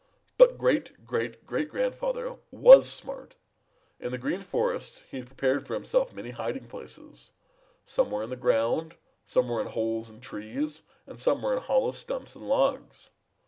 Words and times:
But 0.39 0.57
great 0.57 1.05
great 1.05 1.45
great 1.45 1.69
grandfather 1.69 2.37
was 2.49 2.89
smart. 2.91 3.35
In 3.99 4.11
the 4.11 4.17
Green 4.17 4.41
Forest 4.41 5.03
he 5.07 5.17
had 5.17 5.27
prepared 5.27 5.67
for 5.67 5.75
himself 5.75 6.11
many 6.11 6.31
hiding 6.31 6.67
places. 6.67 7.29
Some 7.85 8.09
were 8.09 8.23
in 8.23 8.31
the 8.31 8.35
ground, 8.35 8.95
some 9.25 9.47
were 9.47 9.61
in 9.61 9.67
holes 9.67 10.09
in 10.09 10.19
trees, 10.19 10.81
and 11.05 11.19
some 11.19 11.43
were 11.43 11.53
in 11.55 11.59
hollow 11.61 11.91
stumps 11.91 12.33
and 12.33 12.49
logs. 12.49 13.11